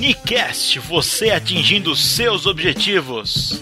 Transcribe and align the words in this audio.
Nicast, 0.00 0.78
você 0.78 1.28
atingindo 1.28 1.94
seus 1.94 2.46
objetivos. 2.46 3.60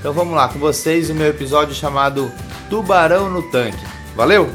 Então 0.00 0.12
vamos 0.12 0.34
lá 0.34 0.48
com 0.48 0.58
vocês 0.58 1.08
o 1.10 1.14
meu 1.14 1.28
episódio 1.28 1.76
chamado 1.76 2.28
Tubarão 2.68 3.30
no 3.30 3.52
Tanque. 3.52 3.86
Valeu? 4.16 4.50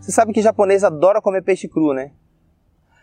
Você 0.00 0.10
sabe 0.10 0.32
que 0.32 0.40
japonês 0.40 0.82
adora 0.82 1.20
comer 1.20 1.42
peixe 1.42 1.68
cru, 1.68 1.92
né? 1.92 2.12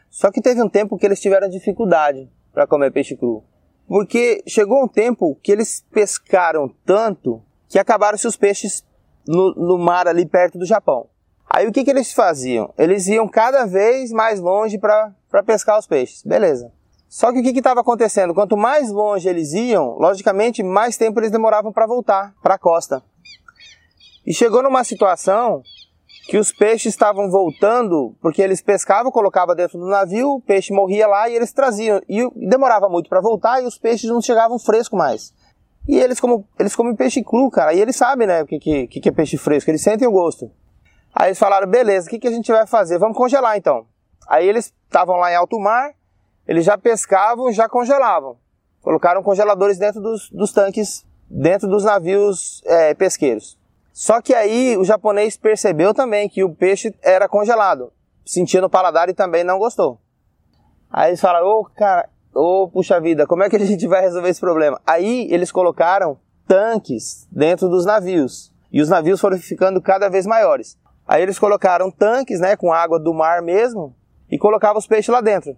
Só 0.09 0.31
que 0.31 0.41
teve 0.41 0.61
um 0.61 0.69
tempo 0.69 0.97
que 0.97 1.05
eles 1.05 1.19
tiveram 1.19 1.49
dificuldade 1.49 2.29
para 2.53 2.67
comer 2.67 2.91
peixe 2.91 3.15
cru. 3.15 3.43
Porque 3.87 4.43
chegou 4.47 4.83
um 4.83 4.87
tempo 4.87 5.37
que 5.41 5.51
eles 5.51 5.85
pescaram 5.91 6.69
tanto 6.85 7.41
que 7.69 7.79
acabaram-se 7.79 8.27
os 8.27 8.35
peixes 8.35 8.85
no, 9.27 9.53
no, 9.53 9.77
mar 9.77 10.07
ali 10.07 10.25
perto 10.25 10.57
do 10.57 10.65
Japão. 10.65 11.07
Aí 11.49 11.67
o 11.67 11.71
que, 11.71 11.83
que 11.83 11.89
eles 11.89 12.11
faziam? 12.11 12.73
Eles 12.77 13.07
iam 13.07 13.27
cada 13.27 13.65
vez 13.65 14.11
mais 14.11 14.39
longe 14.39 14.77
para 14.77 15.13
pescar 15.45 15.79
os 15.79 15.87
peixes. 15.87 16.23
Beleza. 16.23 16.71
Só 17.07 17.31
que 17.31 17.39
o 17.39 17.43
que 17.43 17.57
estava 17.57 17.79
acontecendo? 17.79 18.33
Quanto 18.33 18.57
mais 18.57 18.91
longe 18.91 19.29
eles 19.29 19.53
iam, 19.53 19.97
logicamente, 19.97 20.61
mais 20.61 20.97
tempo 20.97 21.19
eles 21.19 21.31
demoravam 21.31 21.71
para 21.71 21.87
voltar 21.87 22.33
para 22.41 22.55
a 22.55 22.59
costa. 22.59 23.01
E 24.25 24.33
chegou 24.33 24.61
numa 24.61 24.83
situação 24.83 25.63
que 26.27 26.37
os 26.37 26.51
peixes 26.51 26.93
estavam 26.93 27.31
voltando 27.31 28.13
porque 28.21 28.41
eles 28.41 28.61
pescavam, 28.61 29.11
colocavam 29.11 29.55
dentro 29.55 29.79
do 29.79 29.87
navio, 29.87 30.33
o 30.33 30.41
peixe 30.41 30.73
morria 30.73 31.07
lá 31.07 31.29
e 31.29 31.35
eles 31.35 31.53
traziam. 31.53 32.01
E 32.07 32.29
demorava 32.35 32.89
muito 32.89 33.09
para 33.09 33.21
voltar 33.21 33.63
e 33.63 33.65
os 33.65 33.77
peixes 33.77 34.09
não 34.09 34.21
chegavam 34.21 34.59
fresco 34.59 34.97
mais. 34.97 35.33
E 35.87 35.97
eles 35.97 36.19
como 36.19 36.45
eles 36.59 36.75
comem 36.75 36.93
peixe 36.93 37.23
cru, 37.23 37.49
cara, 37.49 37.73
e 37.73 37.79
eles 37.79 37.95
sabem, 37.95 38.27
né, 38.27 38.43
o 38.43 38.45
que, 38.45 38.59
que, 38.59 38.87
que 38.87 39.09
é 39.09 39.11
peixe 39.11 39.37
fresco, 39.37 39.71
eles 39.71 39.81
sentem 39.81 40.05
o 40.05 40.11
gosto. 40.11 40.51
Aí 41.15 41.29
eles 41.29 41.39
falaram, 41.39 41.65
beleza, 41.65 42.07
o 42.07 42.09
que, 42.09 42.19
que 42.19 42.27
a 42.27 42.31
gente 42.31 42.51
vai 42.51 42.67
fazer? 42.67 42.99
Vamos 42.99 43.17
congelar 43.17 43.57
então. 43.57 43.85
Aí 44.27 44.45
eles 44.45 44.73
estavam 44.85 45.15
lá 45.15 45.31
em 45.31 45.35
alto 45.35 45.57
mar, 45.57 45.93
eles 46.45 46.65
já 46.65 46.77
pescavam, 46.77 47.53
já 47.53 47.69
congelavam. 47.69 48.37
Colocaram 48.81 49.23
congeladores 49.23 49.77
dentro 49.77 50.01
dos, 50.01 50.29
dos 50.29 50.51
tanques, 50.51 51.05
dentro 51.29 51.69
dos 51.69 51.85
navios 51.85 52.61
é, 52.65 52.93
pesqueiros. 52.93 53.57
Só 53.97 54.21
que 54.21 54.31
aí 54.35 54.77
o 54.77 54.83
japonês 54.85 55.35
percebeu 55.37 55.91
também 55.91 56.29
que 56.29 56.43
o 56.43 56.53
peixe 56.53 56.93
era 57.01 57.27
congelado, 57.27 57.91
sentia 58.23 58.61
no 58.61 58.69
paladar 58.69 59.09
e 59.09 59.13
também 59.13 59.43
não 59.43 59.57
gostou. 59.57 59.99
Aí 60.87 61.09
eles 61.09 61.19
falaram, 61.19 61.47
ô 61.47 61.61
oh, 61.61 61.65
cara, 61.65 62.07
ô 62.31 62.65
oh, 62.65 62.67
puxa 62.69 63.01
vida, 63.01 63.25
como 63.25 63.41
é 63.41 63.49
que 63.49 63.55
a 63.55 63.59
gente 63.65 63.87
vai 63.87 64.01
resolver 64.01 64.29
esse 64.29 64.39
problema? 64.39 64.79
Aí 64.85 65.27
eles 65.31 65.51
colocaram 65.51 66.19
tanques 66.47 67.27
dentro 67.31 67.67
dos 67.69 67.87
navios 67.87 68.53
e 68.71 68.83
os 68.83 68.87
navios 68.87 69.19
foram 69.19 69.39
ficando 69.39 69.81
cada 69.81 70.09
vez 70.09 70.27
maiores. 70.27 70.77
Aí 71.07 71.23
eles 71.23 71.39
colocaram 71.39 71.89
tanques, 71.89 72.39
né, 72.39 72.55
com 72.55 72.71
água 72.71 72.99
do 72.99 73.15
mar 73.15 73.41
mesmo 73.41 73.95
e 74.29 74.37
colocavam 74.37 74.77
os 74.77 74.85
peixes 74.85 75.11
lá 75.11 75.21
dentro. 75.21 75.57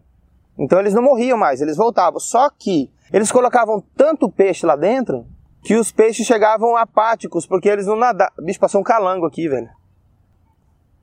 Então 0.57 0.79
eles 0.79 0.94
não 0.94 1.03
morriam 1.03 1.38
mais, 1.38 1.59
eles 1.59 1.75
voltavam. 1.75 2.21
Só 2.21 2.50
que 2.50 2.89
eles 3.11 3.33
colocavam 3.33 3.83
tanto 3.97 4.31
peixe 4.31 4.66
lá 4.66 4.77
dentro 4.77 5.27
que 5.63 5.75
os 5.75 5.91
peixes 5.91 6.25
chegavam 6.25 6.75
apáticos, 6.75 7.45
porque 7.45 7.69
eles 7.69 7.85
não 7.85 7.95
nadavam. 7.95 8.33
Bicho, 8.43 8.59
passou 8.59 8.81
um 8.81 8.83
calango 8.83 9.25
aqui, 9.25 9.47
velho. 9.47 9.69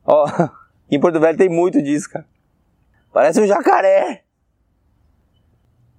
Ó, 0.05 0.27
em 0.91 1.01
Porto 1.01 1.21
Velho 1.21 1.37
tem 1.37 1.49
muito 1.49 1.83
disso, 1.83 2.11
cara. 2.11 2.27
Parece 3.13 3.41
um 3.41 3.47
jacaré. 3.47 4.23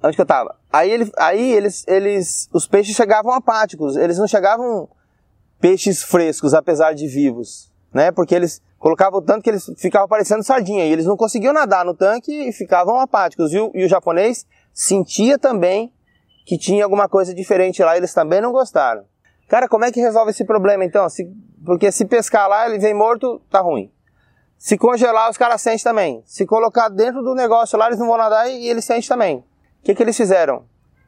Onde 0.03 0.16
que 0.16 0.22
eu 0.22 0.25
tava? 0.25 0.56
Aí, 0.72 0.91
ele, 0.91 1.12
aí 1.18 1.51
eles, 1.51 1.84
eles, 1.88 2.47
os 2.53 2.68
peixes 2.68 2.95
chegavam 2.95 3.31
apáticos, 3.31 3.95
eles 3.95 4.18
não 4.18 4.28
chegavam 4.28 4.88
peixes 5.59 6.03
frescos, 6.03 6.53
apesar 6.53 6.94
de 6.94 7.07
vivos, 7.07 7.72
né? 7.91 8.12
Porque 8.12 8.35
eles 8.35 8.62
colocavam 8.78 9.22
tanto 9.22 9.41
que 9.41 9.50
eles 9.50 9.66
ficavam 9.78 10.07
parecendo 10.07 10.44
sardinha 10.44 10.85
e 10.85 10.91
eles 10.91 11.06
não 11.06 11.18
conseguiam 11.18 11.51
nadar 11.51 11.84
no 11.84 11.95
tanque 11.95 12.31
e 12.31 12.53
ficavam 12.53 13.00
apáticos. 13.00 13.51
E 13.51 13.59
o, 13.59 13.72
e 13.74 13.84
o 13.84 13.89
japonês 13.89 14.45
sentia 14.72 15.39
também 15.39 15.91
que 16.47 16.58
tinha 16.58 16.85
alguma 16.85 17.09
coisa 17.09 17.35
diferente 17.35 17.84
lá, 17.84 17.97
eles 17.97 18.13
também 18.13 18.40
não 18.40 18.53
gostaram. 18.53 19.03
Cara, 19.50 19.68
como 19.68 19.84
é 19.84 19.91
que 19.91 20.00
resolve 20.00 20.31
esse 20.31 20.46
problema 20.46 20.85
então? 20.85 21.09
Se, 21.09 21.30
porque 21.66 21.91
se 21.91 22.06
pescar 22.06 22.47
lá, 22.47 22.66
ele 22.66 22.80
vem 22.80 22.94
morto, 22.94 23.41
tá 23.50 23.59
ruim. 23.59 23.91
Se 24.57 24.78
congelar, 24.78 25.30
os 25.30 25.38
caras 25.38 25.62
sentem 25.62 25.84
também. 25.84 26.24
Se 26.25 26.46
colocar 26.46 26.88
dentro 26.88 27.22
do 27.22 27.36
negócio 27.36 27.78
lá, 27.78 27.88
eles 27.88 28.00
não 28.00 28.07
vão 28.07 28.16
nadar 28.16 28.50
e, 28.50 28.66
eles 28.66 28.86
sentem 28.86 29.09
também. 29.09 29.40
O 29.40 29.44
que, 29.84 29.94
que 29.94 30.02
eles 30.02 30.16
fizeram? 30.16 30.63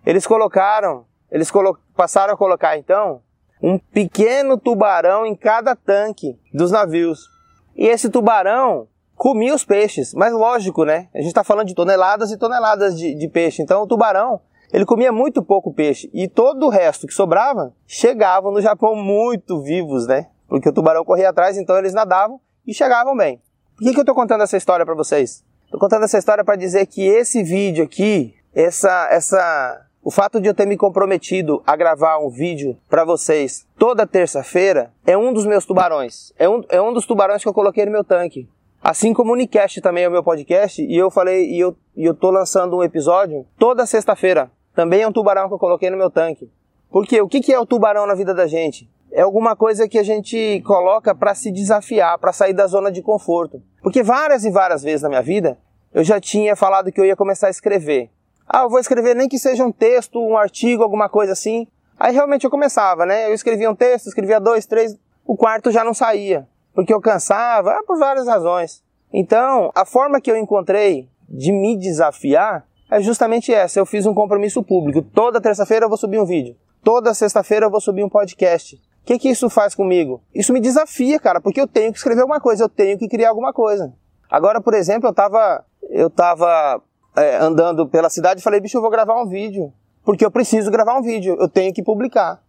Eles 0.05 0.27
colocaram, 0.27 1.05
eles 1.31 1.49
colo 1.49 1.79
passaram 1.95 2.33
a 2.33 2.37
colocar 2.37 2.77
então 2.77 3.21
um 3.63 3.79
pequeno 3.79 4.57
tubarão 4.57 5.25
em 5.25 5.35
cada 5.35 5.73
tanque 5.73 6.37
dos 6.53 6.69
navios. 6.69 7.29
E 7.77 7.87
esse 7.87 8.09
tubarão 8.09 8.89
comia 9.15 9.55
os 9.55 9.63
peixes, 9.63 10.13
mas 10.13 10.33
lógico, 10.33 10.83
né? 10.83 11.07
A 11.15 11.19
gente 11.19 11.27
está 11.27 11.45
falando 11.45 11.67
de 11.67 11.75
toneladas 11.75 12.29
e 12.29 12.37
toneladas 12.37 12.97
de, 12.97 13.15
de 13.15 13.27
peixe. 13.29 13.61
Então 13.61 13.83
o 13.83 13.87
tubarão 13.87 14.41
ele 14.71 14.85
comia 14.85 15.11
muito 15.11 15.43
pouco 15.43 15.73
peixe 15.73 16.09
e 16.13 16.27
todo 16.27 16.67
o 16.67 16.69
resto 16.69 17.07
que 17.07 17.13
sobrava 17.13 17.73
chegavam 17.87 18.51
no 18.51 18.61
Japão 18.61 18.95
muito 18.95 19.61
vivos, 19.61 20.07
né? 20.07 20.27
Porque 20.47 20.69
o 20.69 20.73
tubarão 20.73 21.03
corria 21.03 21.29
atrás, 21.29 21.57
então 21.57 21.77
eles 21.77 21.93
nadavam 21.93 22.39
e 22.65 22.73
chegavam 22.73 23.15
bem. 23.15 23.41
Por 23.75 23.83
que, 23.83 23.93
que 23.93 23.99
eu 23.99 24.01
estou 24.01 24.15
contando 24.15 24.43
essa 24.43 24.57
história 24.57 24.85
para 24.85 24.95
vocês? 24.95 25.43
Estou 25.65 25.79
contando 25.79 26.03
essa 26.03 26.17
história 26.17 26.43
para 26.43 26.55
dizer 26.55 26.85
que 26.87 27.05
esse 27.05 27.43
vídeo 27.43 27.83
aqui, 27.83 28.35
essa, 28.53 29.07
essa, 29.11 29.85
o 30.03 30.11
fato 30.11 30.41
de 30.41 30.49
eu 30.49 30.53
ter 30.53 30.65
me 30.65 30.75
comprometido 30.75 31.61
a 31.65 31.75
gravar 31.75 32.17
um 32.17 32.29
vídeo 32.29 32.77
para 32.89 33.05
vocês 33.05 33.67
toda 33.77 34.05
terça-feira 34.07 34.91
é 35.05 35.17
um 35.17 35.31
dos 35.31 35.45
meus 35.45 35.65
tubarões. 35.65 36.33
É 36.37 36.49
um, 36.49 36.61
é 36.69 36.81
um 36.81 36.91
dos 36.91 37.05
tubarões 37.05 37.41
que 37.41 37.47
eu 37.47 37.53
coloquei 37.53 37.85
no 37.85 37.91
meu 37.91 38.03
tanque. 38.03 38.49
Assim 38.81 39.13
como 39.13 39.31
o 39.31 39.33
Unicast 39.33 39.81
também 39.81 40.05
é 40.05 40.07
o 40.07 40.11
meu 40.11 40.23
podcast, 40.23 40.81
e 40.81 40.97
eu 40.97 41.11
falei, 41.11 41.49
e 41.49 41.59
eu, 41.59 41.75
e 41.95 42.05
eu 42.05 42.13
tô 42.13 42.31
lançando 42.31 42.77
um 42.77 42.83
episódio 42.83 43.45
toda 43.57 43.85
sexta-feira. 43.85 44.49
Também 44.79 45.01
é 45.01 45.07
um 45.09 45.11
tubarão 45.11 45.49
que 45.49 45.53
eu 45.53 45.59
coloquei 45.59 45.89
no 45.89 45.97
meu 45.97 46.09
tanque. 46.09 46.49
Porque 46.89 47.21
o 47.21 47.27
que 47.27 47.51
é 47.51 47.59
o 47.59 47.65
tubarão 47.65 48.07
na 48.07 48.15
vida 48.15 48.33
da 48.33 48.47
gente? 48.47 48.89
É 49.11 49.19
alguma 49.19 49.53
coisa 49.53 49.89
que 49.89 49.99
a 49.99 50.03
gente 50.03 50.63
coloca 50.65 51.13
para 51.13 51.35
se 51.35 51.51
desafiar, 51.51 52.17
para 52.17 52.31
sair 52.31 52.53
da 52.53 52.65
zona 52.65 52.89
de 52.89 53.01
conforto. 53.01 53.61
Porque 53.83 54.01
várias 54.01 54.45
e 54.45 54.49
várias 54.49 54.81
vezes 54.81 55.01
na 55.01 55.09
minha 55.09 55.21
vida 55.21 55.59
eu 55.93 56.01
já 56.01 56.17
tinha 56.17 56.55
falado 56.55 56.93
que 56.93 57.01
eu 57.01 57.03
ia 57.03 57.13
começar 57.13 57.47
a 57.47 57.49
escrever. 57.49 58.09
Ah, 58.47 58.61
eu 58.61 58.69
vou 58.69 58.79
escrever 58.79 59.17
nem 59.17 59.27
que 59.27 59.37
seja 59.37 59.65
um 59.65 59.71
texto, 59.73 60.17
um 60.17 60.37
artigo, 60.37 60.81
alguma 60.81 61.09
coisa 61.09 61.33
assim. 61.33 61.67
Aí 61.99 62.13
realmente 62.13 62.45
eu 62.45 62.49
começava, 62.49 63.05
né? 63.05 63.27
Eu 63.27 63.33
escrevia 63.33 63.69
um 63.69 63.75
texto, 63.75 64.07
escrevia 64.07 64.39
dois, 64.39 64.65
três, 64.65 64.97
o 65.25 65.35
quarto 65.35 65.71
já 65.71 65.83
não 65.83 65.93
saía. 65.93 66.47
Porque 66.73 66.93
eu 66.93 67.01
cansava, 67.01 67.71
ah, 67.71 67.83
por 67.85 67.99
várias 67.99 68.27
razões. 68.27 68.81
Então, 69.11 69.73
a 69.75 69.83
forma 69.83 70.21
que 70.21 70.31
eu 70.31 70.37
encontrei 70.37 71.09
de 71.27 71.51
me 71.51 71.77
desafiar 71.77 72.65
é 72.89 73.01
justamente 73.01 73.53
essa. 73.53 73.79
Eu 73.79 73.85
fiz 73.85 74.05
um 74.05 74.13
compromisso 74.13 74.63
público. 74.63 75.01
Toda 75.01 75.39
terça-feira 75.39 75.85
eu 75.85 75.89
vou 75.89 75.97
subir 75.97 76.19
um 76.19 76.25
vídeo. 76.25 76.55
Toda 76.83 77.13
sexta-feira 77.13 77.65
eu 77.65 77.69
vou 77.69 77.81
subir 77.81 78.03
um 78.03 78.09
podcast. 78.09 78.75
O 78.75 79.05
que, 79.05 79.19
que 79.19 79.29
isso 79.29 79.49
faz 79.49 79.75
comigo? 79.75 80.21
Isso 80.33 80.53
me 80.53 80.59
desafia, 80.59 81.19
cara, 81.19 81.41
porque 81.41 81.59
eu 81.59 81.67
tenho 81.67 81.91
que 81.91 81.97
escrever 81.97 82.21
alguma 82.21 82.39
coisa, 82.39 82.63
eu 82.63 82.69
tenho 82.69 82.97
que 82.97 83.07
criar 83.07 83.29
alguma 83.29 83.53
coisa. 83.53 83.93
Agora, 84.29 84.61
por 84.61 84.73
exemplo, 84.73 85.09
eu 85.09 85.13
tava, 85.13 85.65
eu 85.89 86.09
tava 86.09 86.81
é, 87.15 87.37
andando 87.37 87.87
pela 87.87 88.09
cidade 88.09 88.39
e 88.39 88.43
falei, 88.43 88.59
bicho, 88.59 88.77
eu 88.77 88.81
vou 88.81 88.91
gravar 88.91 89.21
um 89.21 89.27
vídeo. 89.27 89.73
Porque 90.03 90.25
eu 90.25 90.31
preciso 90.31 90.71
gravar 90.71 90.97
um 90.97 91.01
vídeo, 91.01 91.35
eu 91.39 91.49
tenho 91.49 91.73
que 91.73 91.83
publicar. 91.83 92.41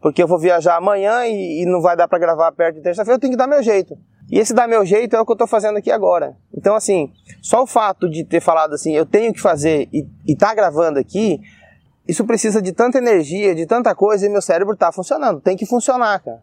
Porque 0.00 0.22
eu 0.22 0.26
vou 0.26 0.38
viajar 0.38 0.76
amanhã 0.76 1.26
e, 1.26 1.62
e 1.62 1.66
não 1.66 1.80
vai 1.80 1.96
dar 1.96 2.08
para 2.08 2.18
gravar 2.18 2.52
perto 2.52 2.76
de 2.76 2.82
terça-feira, 2.82 3.16
eu 3.16 3.20
tenho 3.20 3.32
que 3.32 3.36
dar 3.36 3.46
meu 3.46 3.62
jeito. 3.62 3.96
E 4.32 4.38
esse 4.38 4.54
dar 4.54 4.66
meu 4.66 4.82
jeito 4.82 5.14
é 5.14 5.20
o 5.20 5.26
que 5.26 5.32
eu 5.32 5.36
tô 5.36 5.46
fazendo 5.46 5.76
aqui 5.76 5.90
agora. 5.90 6.34
Então, 6.56 6.74
assim, 6.74 7.12
só 7.42 7.62
o 7.62 7.66
fato 7.66 8.08
de 8.08 8.24
ter 8.24 8.40
falado 8.40 8.72
assim, 8.72 8.96
eu 8.96 9.04
tenho 9.04 9.30
que 9.30 9.38
fazer 9.38 9.90
e, 9.92 10.08
e 10.26 10.34
tá 10.34 10.54
gravando 10.54 10.98
aqui, 10.98 11.38
isso 12.08 12.24
precisa 12.24 12.62
de 12.62 12.72
tanta 12.72 12.96
energia, 12.96 13.54
de 13.54 13.66
tanta 13.66 13.94
coisa, 13.94 14.24
e 14.24 14.30
meu 14.30 14.40
cérebro 14.40 14.74
tá 14.74 14.90
funcionando. 14.90 15.38
Tem 15.38 15.54
que 15.54 15.66
funcionar, 15.66 16.18
cara. 16.20 16.42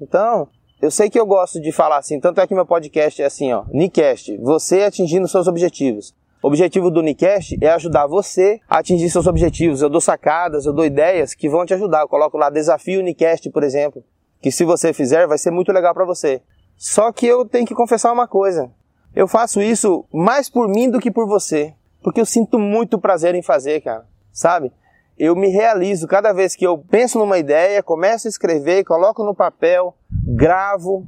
Então, 0.00 0.48
eu 0.80 0.90
sei 0.90 1.10
que 1.10 1.20
eu 1.20 1.26
gosto 1.26 1.60
de 1.60 1.70
falar 1.72 1.98
assim, 1.98 2.18
tanto 2.18 2.40
é 2.40 2.46
que 2.46 2.54
meu 2.54 2.64
podcast 2.64 3.20
é 3.20 3.26
assim, 3.26 3.52
ó, 3.52 3.64
Nicast, 3.70 4.34
você 4.38 4.84
atingindo 4.84 5.28
seus 5.28 5.46
objetivos. 5.46 6.14
O 6.42 6.48
objetivo 6.48 6.90
do 6.90 7.02
Nicast 7.02 7.58
é 7.60 7.68
ajudar 7.68 8.06
você 8.06 8.60
a 8.66 8.78
atingir 8.78 9.10
seus 9.10 9.26
objetivos. 9.26 9.82
Eu 9.82 9.90
dou 9.90 10.00
sacadas, 10.00 10.64
eu 10.64 10.72
dou 10.72 10.86
ideias 10.86 11.34
que 11.34 11.50
vão 11.50 11.66
te 11.66 11.74
ajudar. 11.74 12.00
Eu 12.00 12.08
coloco 12.08 12.38
lá 12.38 12.48
desafio 12.48 13.02
Nicast, 13.02 13.50
por 13.50 13.62
exemplo, 13.62 14.02
que 14.40 14.50
se 14.50 14.64
você 14.64 14.94
fizer 14.94 15.26
vai 15.26 15.36
ser 15.36 15.50
muito 15.50 15.70
legal 15.70 15.92
para 15.92 16.06
você. 16.06 16.40
Só 16.76 17.10
que 17.12 17.26
eu 17.26 17.44
tenho 17.44 17.66
que 17.66 17.74
confessar 17.74 18.12
uma 18.12 18.28
coisa. 18.28 18.70
Eu 19.14 19.26
faço 19.26 19.62
isso 19.62 20.04
mais 20.12 20.50
por 20.50 20.68
mim 20.68 20.90
do 20.90 21.00
que 21.00 21.10
por 21.10 21.26
você, 21.26 21.74
porque 22.02 22.20
eu 22.20 22.26
sinto 22.26 22.58
muito 22.58 22.98
prazer 22.98 23.34
em 23.34 23.42
fazer, 23.42 23.80
cara. 23.80 24.06
Sabe? 24.32 24.72
eu 25.18 25.34
me 25.34 25.48
realizo 25.48 26.06
cada 26.06 26.32
vez 26.32 26.54
que 26.54 26.66
eu 26.66 26.76
penso 26.76 27.18
numa 27.18 27.38
ideia, 27.38 27.82
começo 27.82 28.28
a 28.28 28.30
escrever, 28.30 28.84
coloco 28.84 29.24
no 29.24 29.34
papel, 29.34 29.96
gravo 30.10 31.06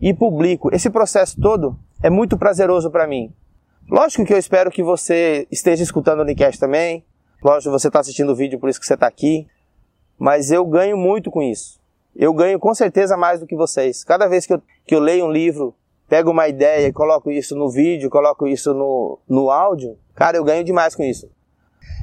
e 0.00 0.14
publico. 0.14 0.74
Esse 0.74 0.88
processo 0.88 1.38
todo 1.40 1.78
é 2.02 2.08
muito 2.08 2.38
prazeroso 2.38 2.90
para 2.90 3.06
mim. 3.06 3.32
Lógico 3.88 4.24
que 4.24 4.32
eu 4.32 4.38
espero 4.38 4.70
que 4.70 4.82
você 4.82 5.46
esteja 5.50 5.82
escutando 5.82 6.20
o 6.20 6.22
Unicast 6.22 6.58
também. 6.58 7.04
Lógico, 7.42 7.70
você 7.70 7.88
está 7.88 8.00
assistindo 8.00 8.30
o 8.30 8.36
vídeo, 8.36 8.58
por 8.58 8.70
isso 8.70 8.80
que 8.80 8.86
você 8.86 8.94
está 8.94 9.06
aqui. 9.06 9.46
Mas 10.18 10.50
eu 10.50 10.64
ganho 10.64 10.96
muito 10.96 11.30
com 11.30 11.42
isso. 11.42 11.79
Eu 12.20 12.34
ganho 12.34 12.60
com 12.60 12.74
certeza 12.74 13.16
mais 13.16 13.40
do 13.40 13.46
que 13.46 13.56
vocês. 13.56 14.04
Cada 14.04 14.28
vez 14.28 14.44
que 14.44 14.52
eu, 14.52 14.62
que 14.86 14.94
eu 14.94 15.00
leio 15.00 15.24
um 15.24 15.32
livro, 15.32 15.74
pego 16.06 16.30
uma 16.30 16.46
ideia 16.46 16.86
e 16.86 16.92
coloco 16.92 17.30
isso 17.30 17.56
no 17.56 17.70
vídeo, 17.70 18.10
coloco 18.10 18.46
isso 18.46 18.74
no, 18.74 19.18
no 19.26 19.50
áudio, 19.50 19.96
cara, 20.14 20.36
eu 20.36 20.44
ganho 20.44 20.62
demais 20.62 20.94
com 20.94 21.02
isso. 21.02 21.30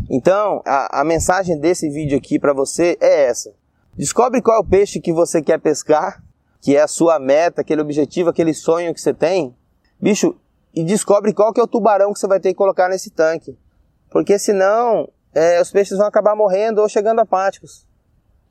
Então, 0.09 0.63
a, 0.65 1.01
a 1.01 1.03
mensagem 1.03 1.59
desse 1.59 1.87
vídeo 1.87 2.17
aqui 2.17 2.39
para 2.39 2.51
você 2.51 2.97
é 2.99 3.25
essa. 3.25 3.53
Descobre 3.95 4.41
qual 4.41 4.57
é 4.57 4.59
o 4.59 4.65
peixe 4.65 4.99
que 4.99 5.13
você 5.13 5.39
quer 5.39 5.59
pescar, 5.59 6.23
que 6.61 6.75
é 6.75 6.81
a 6.81 6.87
sua 6.87 7.19
meta, 7.19 7.61
aquele 7.61 7.81
objetivo, 7.81 8.31
aquele 8.31 8.55
sonho 8.55 8.95
que 8.95 9.01
você 9.01 9.13
tem. 9.13 9.55
Bicho, 10.01 10.35
e 10.73 10.83
descobre 10.83 11.31
qual 11.31 11.53
que 11.53 11.61
é 11.61 11.63
o 11.63 11.67
tubarão 11.67 12.11
que 12.11 12.17
você 12.17 12.27
vai 12.27 12.39
ter 12.39 12.49
que 12.49 12.55
colocar 12.55 12.89
nesse 12.89 13.11
tanque. 13.11 13.55
Porque 14.09 14.39
senão, 14.39 15.07
é, 15.35 15.61
os 15.61 15.69
peixes 15.69 15.95
vão 15.95 16.07
acabar 16.07 16.35
morrendo 16.35 16.81
ou 16.81 16.89
chegando 16.89 17.19
apáticos. 17.19 17.85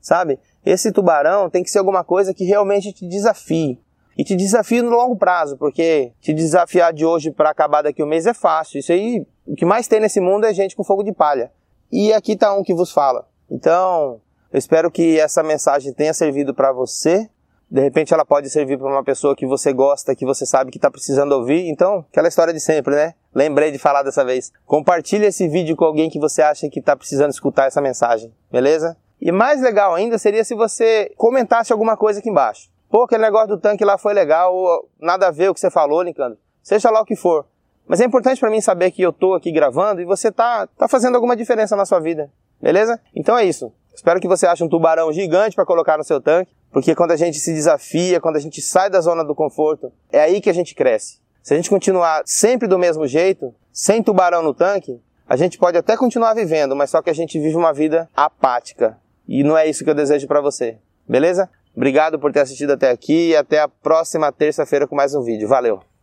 Sabe? 0.01 0.39
Esse 0.67 0.91
tubarão 0.91 1.49
tem 1.49 1.63
que 1.63 1.71
ser 1.71 1.79
alguma 1.79 2.03
coisa 2.03 2.35
que 2.35 2.45
realmente 2.45 2.93
te 2.93 3.07
desafie. 3.07 3.81
E 4.19 4.25
te 4.25 4.35
desafie 4.35 4.83
no 4.83 4.91
longo 4.91 5.15
prazo, 5.15 5.57
porque 5.57 6.11
te 6.21 6.35
desafiar 6.35 6.93
de 6.93 7.07
hoje 7.07 7.31
para 7.31 7.51
acabar 7.51 7.83
daqui 7.83 8.03
um 8.03 8.07
mês 8.07 8.27
é 8.27 8.35
fácil. 8.35 8.81
Isso 8.81 8.91
aí 8.91 9.25
o 9.47 9.55
que 9.55 9.65
mais 9.65 9.87
tem 9.87 10.01
nesse 10.01 10.21
mundo 10.21 10.45
é 10.45 10.53
gente 10.53 10.75
com 10.75 10.83
fogo 10.83 11.05
de 11.05 11.13
palha. 11.13 11.53
E 11.93 12.13
aqui 12.13 12.33
está 12.33 12.53
um 12.53 12.65
que 12.65 12.75
vos 12.75 12.91
fala. 12.91 13.29
Então, 13.49 14.21
eu 14.53 14.59
espero 14.59 14.91
que 14.91 15.21
essa 15.21 15.41
mensagem 15.41 15.93
tenha 15.93 16.13
servido 16.13 16.53
para 16.53 16.73
você. 16.73 17.31
De 17.71 17.81
repente 17.81 18.13
ela 18.13 18.25
pode 18.25 18.51
servir 18.51 18.77
para 18.77 18.89
uma 18.89 19.05
pessoa 19.05 19.37
que 19.37 19.47
você 19.47 19.73
gosta, 19.73 20.17
que 20.17 20.27
você 20.27 20.45
sabe 20.45 20.73
que 20.73 20.79
está 20.79 20.91
precisando 20.91 21.31
ouvir. 21.33 21.69
Então, 21.69 22.05
aquela 22.11 22.27
história 22.27 22.53
de 22.53 22.61
sempre, 22.61 22.95
né? 22.97 23.15
Lembrei 23.33 23.71
de 23.71 23.79
falar 23.79 24.03
dessa 24.03 24.25
vez. 24.25 24.51
Compartilhe 24.65 25.27
esse 25.27 25.47
vídeo 25.47 25.77
com 25.77 25.85
alguém 25.85 26.11
que 26.11 26.19
você 26.19 26.43
acha 26.43 26.69
que 26.69 26.81
está 26.81 26.97
precisando 26.97 27.31
escutar 27.31 27.67
essa 27.67 27.81
mensagem, 27.81 28.35
beleza? 28.51 28.97
E 29.21 29.33
mais 29.33 29.61
legal 29.61 29.95
ainda 29.95 30.19
seria 30.19 30.45
se 30.45 30.55
você 30.55 31.13
comentasse 31.17 31.73
alguma 31.73 31.97
coisa 31.97 32.21
aqui 32.21 32.29
embaixo. 32.29 32.69
Pô, 32.89 33.05
aquele 33.05 33.23
negócio 33.23 33.49
do 33.49 33.59
tanque 33.59 33.85
lá 33.85 33.99
foi 33.99 34.15
legal, 34.15 34.55
ou 34.55 34.89
nada 35.01 35.29
a 35.29 35.31
ver 35.31 35.51
o 35.51 35.55
que 35.55 35.61
você 35.61 35.71
falou, 35.71 36.03
Nicandro. 36.03 36.39
Seja 36.63 36.91
lá 36.91 37.01
o 37.01 37.05
que 37.05 37.17
for. 37.17 37.47
Mas 37.87 38.01
é 38.01 38.05
importante 38.05 38.41
para 38.41 38.51
mim 38.51 38.61
saber 38.61 38.91
que 38.91 39.03
eu 39.03 39.13
tô 39.13 39.35
aqui 39.35 39.53
gravando 39.53 40.01
e 40.01 40.05
você 40.05 40.31
tá, 40.33 40.67
tá 40.67 40.89
fazendo 40.89 41.15
alguma 41.15 41.37
diferença 41.37 41.77
na 41.77 41.85
sua 41.85 42.01
vida. 42.01 42.31
Beleza? 42.61 43.01
Então 43.15 43.37
é 43.37 43.45
isso. 43.45 43.73
Espero 43.95 44.21
que 44.21 44.29
você 44.29 44.47
ache 44.47 44.63
um 44.63 44.69
tubarão 44.69 45.13
gigante 45.13 45.55
para 45.55 45.65
colocar 45.65 45.97
no 45.97 46.05
seu 46.05 46.21
tanque, 46.21 46.55
porque 46.71 46.95
quando 46.95 47.13
a 47.13 47.17
gente 47.17 47.39
se 47.39 47.55
desafia, 47.55 48.21
quando 48.21 48.37
a 48.37 48.41
gente 48.41 48.61
sai 48.61 48.91
da 48.91 49.01
zona 49.01 49.25
do 49.25 49.35
conforto, 49.35 49.93
é 50.13 50.21
aí 50.21 50.41
que 50.41 50.51
a 50.51 50.53
gente 50.53 50.75
cresce. 50.75 51.19
Se 51.43 51.55
a 51.55 51.57
gente 51.57 51.71
continuar 51.71 52.23
sempre 52.27 52.67
do 52.67 52.79
mesmo 52.79 53.07
jeito, 53.07 53.55
sem 53.73 54.03
tubarão 54.03 54.43
no 54.43 54.53
tanque, 54.53 55.01
a 55.29 55.37
gente 55.37 55.59
pode 55.59 55.79
até 55.79 55.97
continuar 55.97 56.35
vivendo, 56.35 56.75
mas 56.75 56.91
só 56.91 57.01
que 57.01 57.09
a 57.09 57.15
gente 57.15 57.39
vive 57.39 57.57
uma 57.57 57.73
vida 57.73 58.09
apática. 58.15 58.99
E 59.29 59.43
não 59.43 59.57
é 59.57 59.67
isso 59.67 59.85
que 59.85 59.91
eu 59.91 59.95
desejo 59.95 60.27
para 60.27 60.41
você. 60.41 60.79
Beleza? 61.09 61.49
Obrigado 61.75 62.19
por 62.19 62.33
ter 62.33 62.41
assistido 62.41 62.73
até 62.73 62.91
aqui 62.91 63.31
e 63.31 63.37
até 63.37 63.61
a 63.61 63.69
próxima 63.69 64.33
terça-feira 64.33 64.87
com 64.87 64.97
mais 64.97 65.15
um 65.15 65.23
vídeo. 65.23 65.49
Valeu! 65.49 65.96